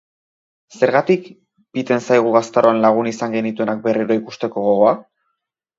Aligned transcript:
Zergatik 0.77 1.27
piten 1.77 2.03
zaigu 2.07 2.33
gaztaroan 2.39 2.83
lagun 2.87 3.13
izan 3.15 3.39
genituenak 3.39 3.87
berriro 3.87 4.23
ikusteko 4.25 4.71
gogoa? 4.73 5.01